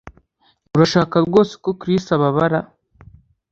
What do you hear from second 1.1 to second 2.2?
rwose ko Chris